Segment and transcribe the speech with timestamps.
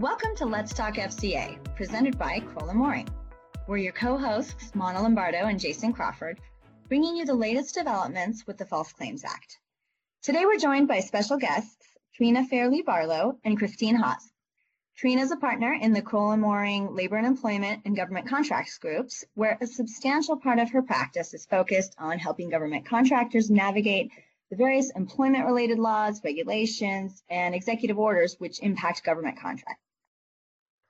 [0.00, 3.06] Welcome to Let's Talk FCA, presented by Crowell & Moring.
[3.68, 6.40] We're your co-hosts, Mana Lombardo and Jason Crawford,
[6.88, 9.58] bringing you the latest developments with the False Claims Act.
[10.22, 11.84] Today we're joined by special guests,
[12.14, 14.32] Trina Fairley Barlow and Christine Hawes.
[14.96, 18.78] Trina is a partner in the Crowell & Moring Labor and Employment and Government Contracts
[18.78, 24.10] groups, where a substantial part of her practice is focused on helping government contractors navigate
[24.48, 29.84] the various employment-related laws, regulations, and executive orders which impact government contracts.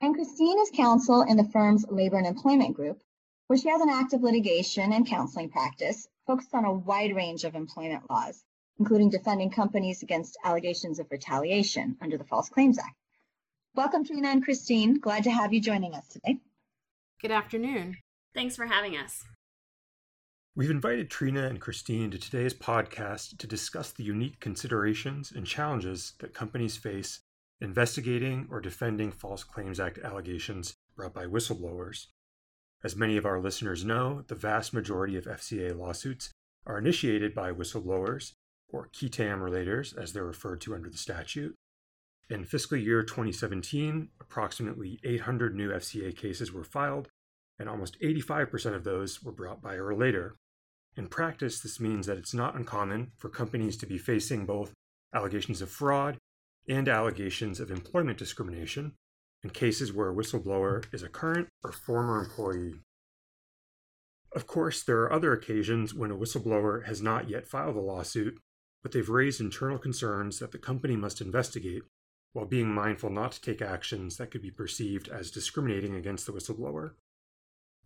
[0.02, 3.02] And Christine is counsel in the firm's labor and employment group,
[3.48, 7.54] where she has an active litigation and counseling practice focused on a wide range of
[7.54, 8.42] employment laws,
[8.78, 12.96] including defending companies against allegations of retaliation under the False Claims Act.
[13.74, 14.98] Welcome, Trina and Christine.
[14.98, 16.38] Glad to have you joining us today.
[17.20, 17.98] Good afternoon.
[18.34, 19.23] Thanks for having us.
[20.56, 26.14] We've invited Trina and Christine to today's podcast to discuss the unique considerations and challenges
[26.20, 27.20] that companies face
[27.61, 32.07] investigating or defending False Claims Act allegations brought by whistleblowers.
[32.83, 36.31] As many of our listeners know, the vast majority of FCA lawsuits
[36.66, 38.33] are initiated by whistleblowers,
[38.69, 41.55] or qui tam relators as they're referred to under the statute.
[42.31, 47.09] In fiscal year 2017, approximately 800 new FCA cases were filed,
[47.59, 50.37] and almost 85% of those were brought by a relator.
[50.97, 54.73] In practice, this means that it's not uncommon for companies to be facing both
[55.13, 56.16] allegations of fraud
[56.69, 58.93] and allegations of employment discrimination
[59.43, 62.75] in cases where a whistleblower is a current or former employee.
[64.33, 68.38] Of course, there are other occasions when a whistleblower has not yet filed a lawsuit,
[68.83, 71.83] but they've raised internal concerns that the company must investigate
[72.33, 76.33] while being mindful not to take actions that could be perceived as discriminating against the
[76.33, 76.93] whistleblower.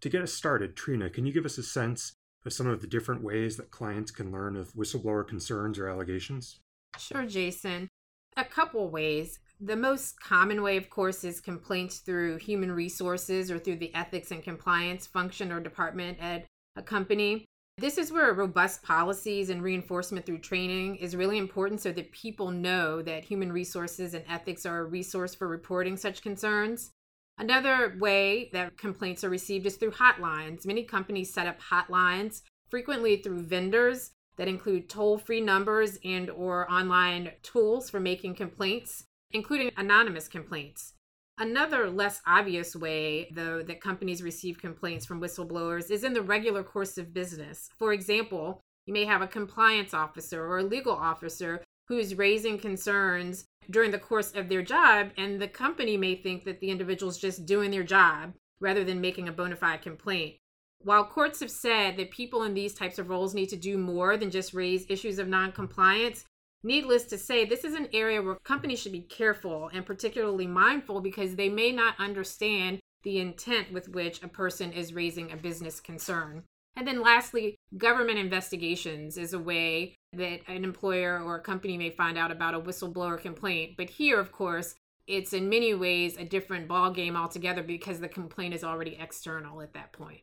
[0.01, 2.13] To get us started, Trina, can you give us a sense
[2.45, 6.61] of some of the different ways that clients can learn of whistleblower concerns or allegations?
[6.99, 7.89] Sure, Jason.
[8.37, 9.39] A couple ways.
[9.61, 14.33] The most common way, of course, is complaints through human resources or through the ethics
[14.33, 17.45] and compliance function or department at a company.
[17.79, 22.51] This is where robust policies and reinforcement through training is really important so that people
[22.51, 26.91] know that human resources and ethics are a resource for reporting such concerns.
[27.39, 30.67] Another way that complaints are received is through hotlines.
[30.67, 37.33] Many companies set up hotlines, frequently through vendors that include toll-free numbers and or online
[37.43, 40.95] tools for making complaints, including anonymous complaints.
[41.39, 46.63] Another less obvious way, though, that companies receive complaints from whistleblowers is in the regular
[46.63, 47.69] course of business.
[47.79, 52.59] For example, you may have a compliance officer or a legal officer who is raising
[52.59, 57.11] concerns during the course of their job, and the company may think that the individual
[57.11, 60.37] is just doing their job rather than making a bona fide complaint.
[60.85, 64.19] While courts have said that people in these types of roles need to do more
[64.19, 66.27] than just raise issues of noncompliance,
[66.63, 71.01] needless to say, this is an area where companies should be careful and particularly mindful
[71.01, 75.81] because they may not understand the intent with which a person is raising a business
[75.81, 76.45] concern.
[76.77, 81.91] And then lastly, government investigations is a way that an employer or a company may
[81.91, 83.79] find out about a whistleblower complaint.
[83.79, 84.75] But here, of course,
[85.07, 89.73] it's in many ways a different ballgame altogether because the complaint is already external at
[89.73, 90.21] that point.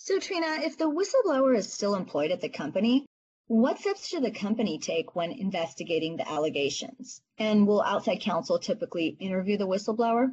[0.00, 3.04] So, Trina, if the whistleblower is still employed at the company,
[3.48, 7.20] what steps should the company take when investigating the allegations?
[7.36, 10.28] And will outside counsel typically interview the whistleblower?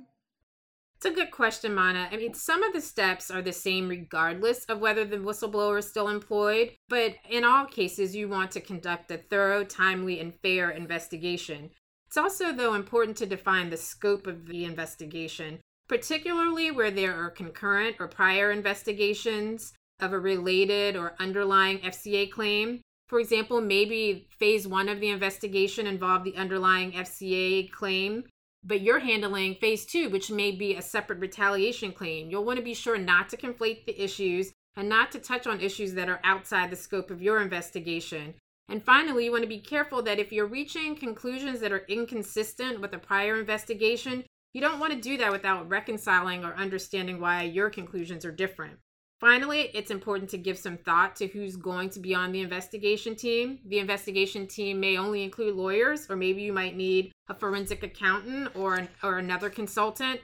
[0.97, 2.07] It's a good question, Mana.
[2.11, 5.89] I mean, some of the steps are the same regardless of whether the whistleblower is
[5.89, 10.69] still employed, but in all cases, you want to conduct a thorough, timely, and fair
[10.69, 11.71] investigation.
[12.05, 17.29] It's also, though, important to define the scope of the investigation particularly where there are
[17.29, 22.81] concurrent or prior investigations of a related or underlying FCA claim.
[23.07, 28.23] For example, maybe phase one of the investigation involved the underlying FCA claim,
[28.63, 32.29] but you're handling phase two, which may be a separate retaliation claim.
[32.29, 35.61] You'll want to be sure not to conflate the issues and not to touch on
[35.61, 38.33] issues that are outside the scope of your investigation.
[38.67, 42.81] And finally, you want to be careful that if you're reaching conclusions that are inconsistent
[42.81, 44.23] with a prior investigation,
[44.55, 48.77] you don't want to do that without reconciling or understanding why your conclusions are different.
[49.19, 53.17] Finally, it's important to give some thought to who's going to be on the investigation
[53.17, 53.59] team.
[53.65, 58.55] The investigation team may only include lawyers, or maybe you might need a forensic accountant
[58.55, 60.21] or, an, or another consultant.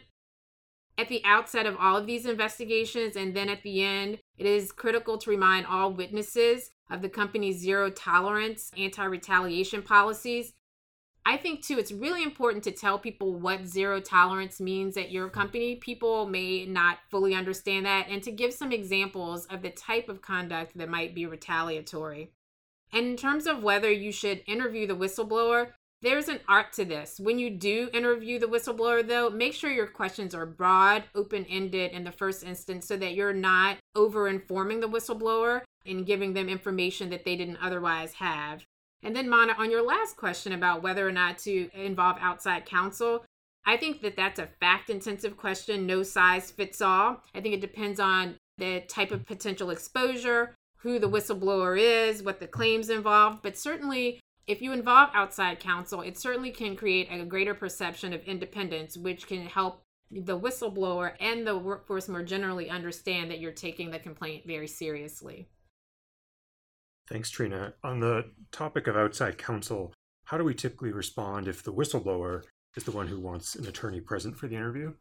[0.98, 4.72] At the outset of all of these investigations, and then at the end, it is
[4.72, 10.54] critical to remind all witnesses of the company's zero tolerance anti retaliation policies
[11.24, 15.30] I think too, it's really important to tell people what zero tolerance means at your
[15.30, 15.76] company.
[15.76, 20.22] People may not fully understand that, and to give some examples of the type of
[20.22, 22.32] conduct that might be retaliatory.
[22.92, 25.74] And in terms of whether you should interview the whistleblower,
[26.04, 27.20] There's an art to this.
[27.20, 31.92] When you do interview the whistleblower, though, make sure your questions are broad, open ended
[31.92, 36.50] in the first instance so that you're not over informing the whistleblower and giving them
[36.50, 38.64] information that they didn't otherwise have.
[39.04, 43.26] And then, Mana, on your last question about whether or not to involve outside counsel,
[43.66, 45.86] I think that that's a fact intensive question.
[45.86, 47.24] No size fits all.
[47.34, 52.40] I think it depends on the type of potential exposure, who the whistleblower is, what
[52.40, 53.42] the claims involved.
[53.42, 58.24] But certainly, if you involve outside counsel, it certainly can create a greater perception of
[58.24, 59.82] independence, which can help
[60.12, 65.48] the whistleblower and the workforce more generally understand that you're taking the complaint very seriously.
[67.12, 67.74] Thanks, Trina.
[67.84, 69.94] On the topic of outside counsel,
[70.24, 72.44] how do we typically respond if the whistleblower
[72.78, 74.94] is the one who wants an attorney present for the interview?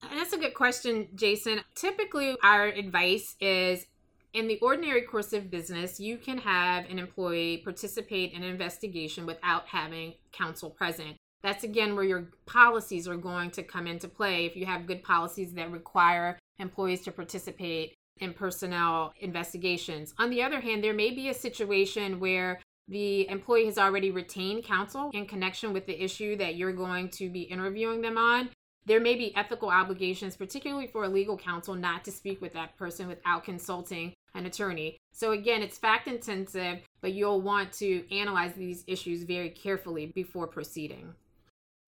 [0.00, 1.60] That's a good question, Jason.
[1.74, 3.84] Typically, our advice is
[4.32, 9.26] in the ordinary course of business, you can have an employee participate in an investigation
[9.26, 11.16] without having counsel present.
[11.42, 14.46] That's again where your policies are going to come into play.
[14.46, 20.14] If you have good policies that require employees to participate in personnel investigations.
[20.18, 24.64] On the other hand, there may be a situation where the employee has already retained
[24.64, 28.50] counsel in connection with the issue that you're going to be interviewing them on
[28.84, 32.76] there may be ethical obligations, particularly for a legal counsel, not to speak with that
[32.76, 34.96] person without consulting an attorney.
[35.12, 40.46] So, again, it's fact intensive, but you'll want to analyze these issues very carefully before
[40.46, 41.14] proceeding.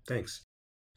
[0.07, 0.43] Thanks.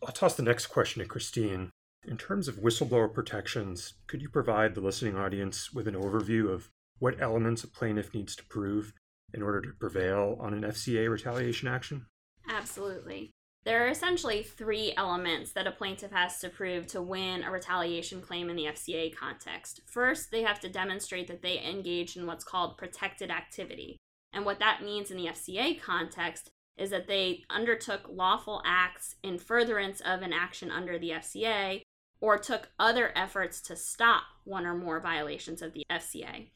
[0.06, 1.72] I'll toss the next question to Christine.
[2.08, 6.70] In terms of whistleblower protections, could you provide the listening audience with an overview of
[7.00, 8.94] what elements a plaintiff needs to prove
[9.34, 12.06] in order to prevail on an FCA retaliation action?
[12.50, 13.32] Absolutely.
[13.66, 18.22] There are essentially three elements that a plaintiff has to prove to win a retaliation
[18.22, 19.82] claim in the FCA context.
[19.86, 23.98] First, they have to demonstrate that they engaged in what's called protected activity.
[24.32, 29.38] And what that means in the FCA context is that they undertook lawful acts in
[29.38, 31.82] furtherance of an action under the FCA
[32.20, 36.48] or took other efforts to stop one or more violations of the FCA.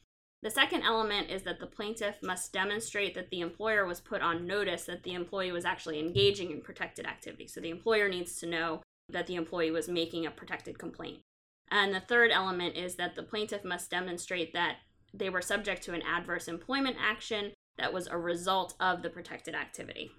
[0.42, 4.46] The second element is that the plaintiff must demonstrate that the employer was put on
[4.46, 7.46] notice that the employee was actually engaging in protected activity.
[7.46, 11.20] So the employer needs to know that the employee was making a protected complaint.
[11.70, 14.78] And the third element is that the plaintiff must demonstrate that
[15.14, 19.54] they were subject to an adverse employment action that was a result of the protected
[19.54, 20.10] activity.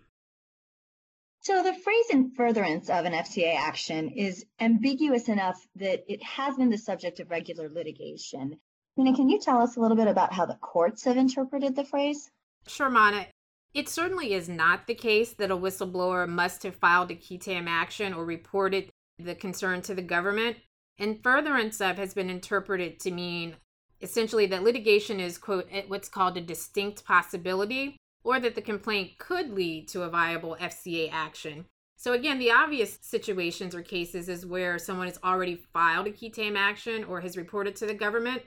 [1.43, 6.55] So the phrase in furtherance of an FCA action is ambiguous enough that it has
[6.55, 8.57] been the subject of regular litigation.
[8.95, 11.83] Tina, can you tell us a little bit about how the courts have interpreted the
[11.83, 12.31] phrase?
[12.65, 13.27] Sure, Mana.
[13.73, 17.67] It certainly is not the case that a whistleblower must have filed a qui tam
[17.67, 20.55] action or reported the concern to the government.
[20.97, 23.57] And furtherance of has been interpreted to mean
[23.99, 29.51] essentially that litigation is, quote, what's called a distinct possibility, or that the complaint could
[29.51, 31.65] lead to a viable FCA action.
[31.97, 36.29] So, again, the obvious situations or cases is where someone has already filed a qui
[36.29, 38.43] tam action or has reported to the government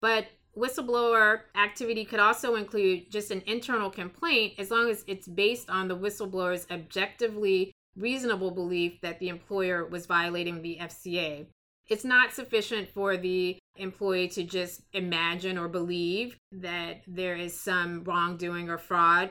[0.00, 0.26] but
[0.56, 5.88] whistleblower activity could also include just an internal complaint as long as it's based on
[5.88, 11.46] the whistleblower's objectively reasonable belief that the employer was violating the FCA.
[11.88, 18.04] It's not sufficient for the employee to just imagine or believe that there is some
[18.04, 19.30] wrongdoing or fraud.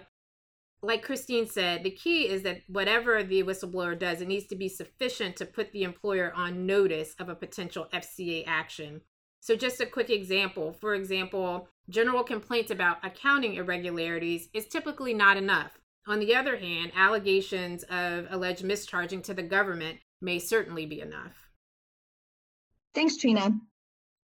[0.81, 4.69] Like Christine said, the key is that whatever the whistleblower does, it needs to be
[4.69, 9.02] sufficient to put the employer on notice of a potential FCA action.
[9.40, 15.37] So, just a quick example for example, general complaints about accounting irregularities is typically not
[15.37, 15.80] enough.
[16.07, 21.46] On the other hand, allegations of alleged mischarging to the government may certainly be enough.
[22.97, 23.51] Thanks, Trina.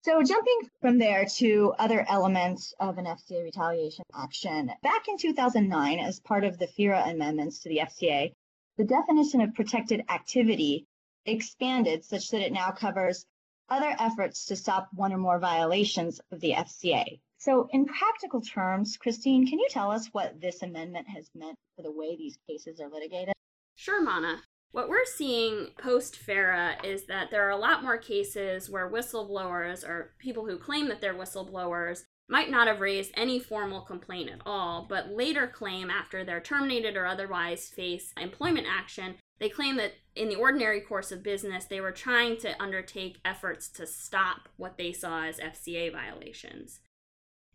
[0.01, 5.99] So, jumping from there to other elements of an FCA retaliation action, back in 2009,
[5.99, 8.33] as part of the FERA amendments to the FCA,
[8.77, 10.87] the definition of protected activity
[11.27, 13.27] expanded such that it now covers
[13.69, 17.19] other efforts to stop one or more violations of the FCA.
[17.37, 21.83] So, in practical terms, Christine, can you tell us what this amendment has meant for
[21.83, 23.35] the way these cases are litigated?
[23.75, 24.41] Sure, Mana.
[24.73, 29.87] What we're seeing post FERA is that there are a lot more cases where whistleblowers
[29.87, 34.41] or people who claim that they're whistleblowers might not have raised any formal complaint at
[34.45, 39.93] all, but later claim after they're terminated or otherwise face employment action they claim that
[40.15, 44.77] in the ordinary course of business, they were trying to undertake efforts to stop what
[44.77, 46.79] they saw as FCA violations.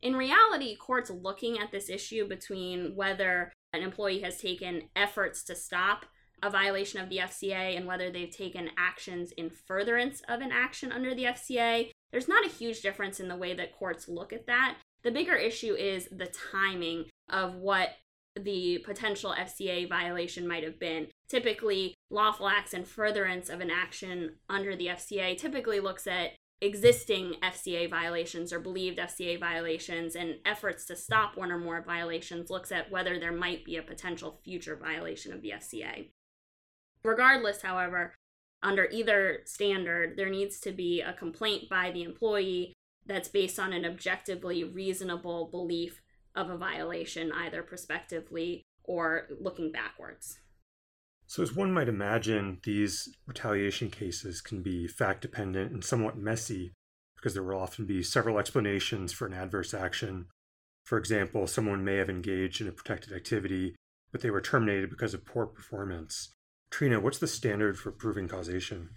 [0.02, 5.54] In reality, courts looking at this issue between whether an employee has taken efforts to
[5.54, 6.04] stop
[6.42, 10.92] a violation of the FCA and whether they've taken actions in furtherance of an action
[10.92, 14.46] under the FCA, there's not a huge difference in the way that courts look at
[14.46, 14.78] that.
[15.02, 17.90] The bigger issue is the timing of what
[18.36, 21.08] the potential FCA violation might have been.
[21.28, 27.34] Typically, lawful acts and furtherance of an action under the FCA typically looks at existing
[27.42, 32.72] FCA violations or believed FCA violations and efforts to stop one or more violations looks
[32.72, 36.08] at whether there might be a potential future violation of the FCA.
[37.04, 38.14] Regardless, however,
[38.62, 42.72] under either standard, there needs to be a complaint by the employee
[43.06, 46.02] that's based on an objectively reasonable belief
[46.34, 50.38] of a violation, either prospectively or looking backwards.
[51.26, 56.72] So, as one might imagine, these retaliation cases can be fact dependent and somewhat messy
[57.16, 60.26] because there will often be several explanations for an adverse action.
[60.84, 63.74] For example, someone may have engaged in a protected activity,
[64.10, 66.34] but they were terminated because of poor performance.
[66.70, 68.90] Trina, what's the standard for proving causation?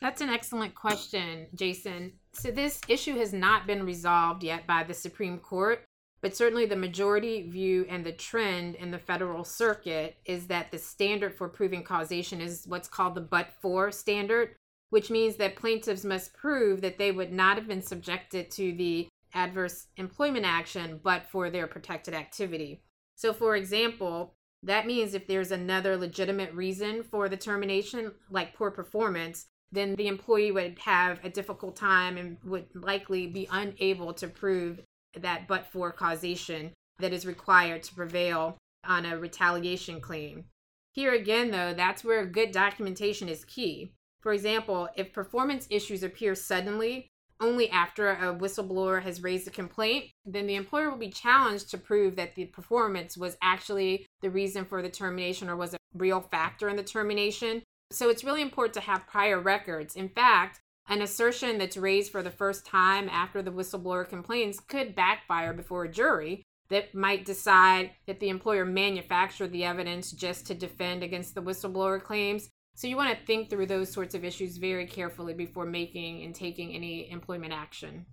[0.00, 2.12] That's an excellent question, Jason.
[2.34, 5.82] So, this issue has not been resolved yet by the Supreme Court,
[6.20, 10.78] but certainly the majority view and the trend in the federal circuit is that the
[10.78, 14.54] standard for proving causation is what's called the but for standard,
[14.90, 19.08] which means that plaintiffs must prove that they would not have been subjected to the
[19.34, 22.82] adverse employment action but for their protected activity.
[23.16, 24.34] So, for example,
[24.66, 30.08] that means if there's another legitimate reason for the termination, like poor performance, then the
[30.08, 34.80] employee would have a difficult time and would likely be unable to prove
[35.16, 40.44] that but for causation that is required to prevail on a retaliation claim.
[40.92, 43.92] Here again, though, that's where good documentation is key.
[44.20, 47.08] For example, if performance issues appear suddenly,
[47.38, 51.78] only after a whistleblower has raised a complaint, then the employer will be challenged to
[51.78, 56.20] prove that the performance was actually the reason for the termination or was a real
[56.20, 57.62] factor in the termination.
[57.90, 59.96] So it's really important to have prior records.
[59.96, 64.94] In fact, an assertion that's raised for the first time after the whistleblower complains could
[64.94, 70.54] backfire before a jury that might decide that the employer manufactured the evidence just to
[70.54, 72.48] defend against the whistleblower claims.
[72.74, 76.34] So you want to think through those sorts of issues very carefully before making and
[76.34, 78.06] taking any employment action.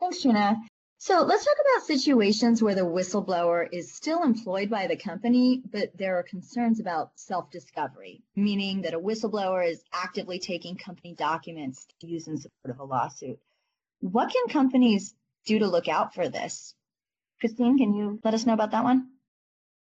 [0.00, 0.56] Thanks, Trina.
[1.04, 5.90] So let's talk about situations where the whistleblower is still employed by the company, but
[5.98, 11.86] there are concerns about self discovery, meaning that a whistleblower is actively taking company documents
[12.00, 13.38] to use in support of a lawsuit.
[14.00, 16.74] What can companies do to look out for this?
[17.38, 19.10] Christine, can you let us know about that one?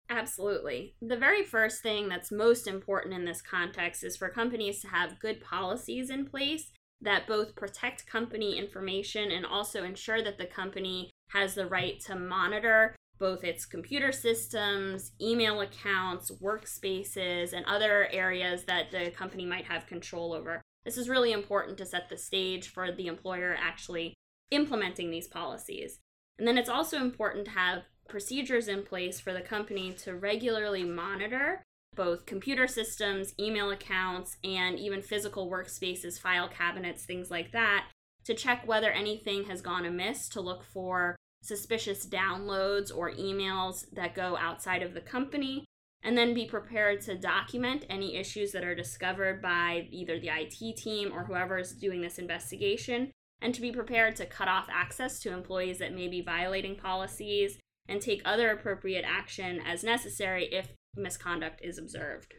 [0.08, 0.94] Absolutely.
[1.02, 5.20] The very first thing that's most important in this context is for companies to have
[5.20, 6.70] good policies in place
[7.02, 12.14] that both protect company information and also ensure that the company has the right to
[12.14, 19.64] monitor both its computer systems, email accounts, workspaces, and other areas that the company might
[19.64, 20.60] have control over.
[20.84, 24.14] This is really important to set the stage for the employer actually
[24.50, 26.00] implementing these policies.
[26.38, 30.82] And then it's also important to have procedures in place for the company to regularly
[30.82, 31.62] monitor
[31.94, 37.86] both computer systems, email accounts, and even physical workspaces, file cabinets, things like that,
[38.24, 44.14] to check whether anything has gone amiss, to look for suspicious downloads or emails that
[44.14, 45.64] go outside of the company,
[46.02, 50.76] and then be prepared to document any issues that are discovered by either the IT
[50.76, 55.20] team or whoever is doing this investigation, and to be prepared to cut off access
[55.20, 57.58] to employees that may be violating policies
[57.88, 62.34] and take other appropriate action as necessary if misconduct is observed.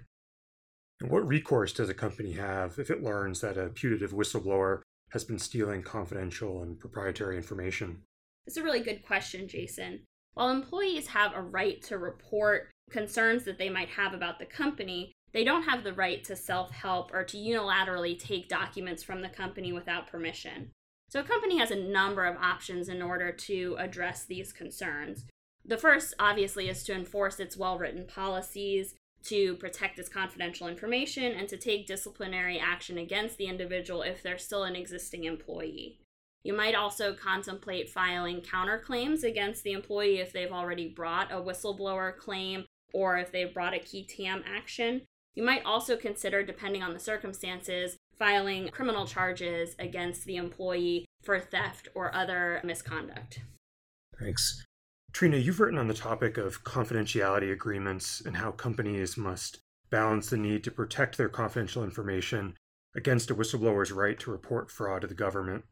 [1.02, 4.82] And what recourse does a company have if it learns that a putative whistleblower
[5.12, 8.04] has been stealing confidential and proprietary information?
[8.46, 10.04] It's a really good question, Jason.
[10.34, 15.14] While employees have a right to report concerns that they might have about the company,
[15.34, 19.30] they don't have the right to self help or to unilaterally take documents from the
[19.30, 20.72] company without permission.
[21.10, 25.26] So, a company has a number of options in order to address these concerns.
[25.66, 31.32] The first, obviously, is to enforce its well written policies, to protect its confidential information,
[31.32, 36.00] and to take disciplinary action against the individual if they're still an existing employee.
[36.44, 42.18] You might also contemplate filing counterclaims against the employee if they've already brought a whistleblower
[42.18, 45.04] claim or if they've brought a qui tam action.
[45.36, 51.40] You might also consider, depending on the circumstances, filing criminal charges against the employee for
[51.40, 53.40] theft or other misconduct.
[54.20, 54.66] Thanks.
[55.14, 59.60] Trina, you've written on the topic of confidentiality agreements and how companies must
[59.92, 62.56] balance the need to protect their confidential information
[62.96, 65.66] against a whistleblower's right to report fraud to the government.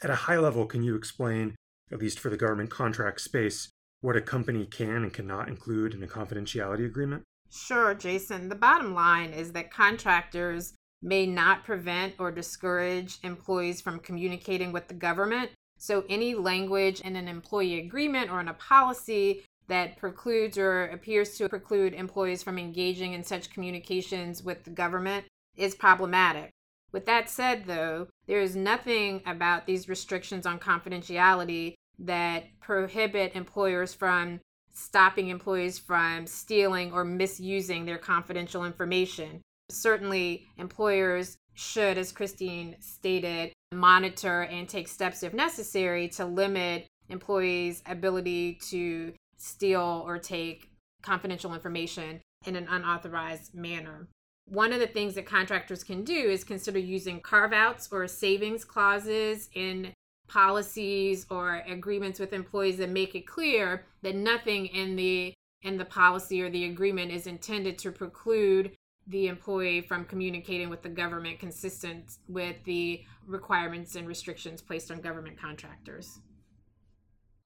[0.00, 1.56] At a high level, can you explain,
[1.90, 3.68] at least for the government contract space,
[4.00, 7.24] what a company can and cannot include in a confidentiality agreement?
[7.50, 8.48] Sure, Jason.
[8.48, 14.86] The bottom line is that contractors may not prevent or discourage employees from communicating with
[14.86, 20.58] the government so, any language in an employee agreement or in a policy that precludes
[20.58, 26.50] or appears to preclude employees from engaging in such communications with the government is problematic.
[26.90, 33.94] With that said, though, there is nothing about these restrictions on confidentiality that prohibit employers
[33.94, 34.40] from
[34.72, 39.42] stopping employees from stealing or misusing their confidential information.
[39.70, 47.82] Certainly, employers should, as Christine stated, monitor and take steps if necessary to limit employees'
[47.86, 50.70] ability to steal or take
[51.02, 54.08] confidential information in an unauthorized manner.
[54.46, 58.64] One of the things that contractors can do is consider using carve outs or savings
[58.64, 59.92] clauses in
[60.28, 65.84] policies or agreements with employees that make it clear that nothing in the in the
[65.84, 68.72] policy or the agreement is intended to preclude
[69.08, 75.00] the employee from communicating with the government consistent with the requirements and restrictions placed on
[75.00, 76.20] government contractors.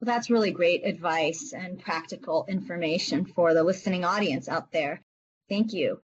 [0.01, 5.01] Well, that's really great advice and practical information for the listening audience out there.
[5.49, 6.01] Thank you.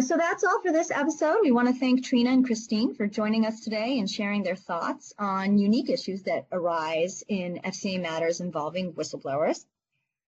[0.00, 1.40] So that's all for this episode.
[1.42, 5.12] We want to thank Trina and Christine for joining us today and sharing their thoughts
[5.18, 9.64] on unique issues that arise in FCA matters involving whistleblowers.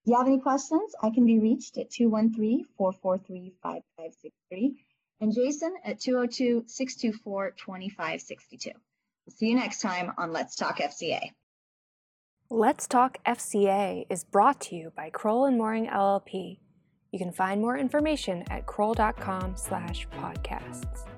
[0.04, 4.75] If you have any questions, I can be reached at 213-443-5563
[5.23, 8.66] and Jason at 202-624-2562.
[8.66, 11.30] We'll see you next time on Let's Talk FCA.
[12.50, 16.58] Let's Talk FCA is brought to you by Crowell and Moring LLP.
[17.11, 21.13] You can find more information at crowell.com slash podcasts.